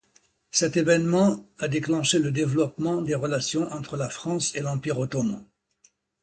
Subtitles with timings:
[0.49, 5.45] Cet événement a déclenché le développement des relations entre la France et l'Empire ottoman.